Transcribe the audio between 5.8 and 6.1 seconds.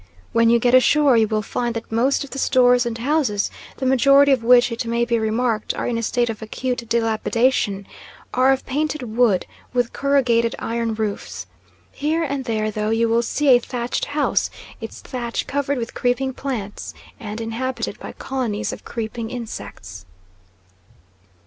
in a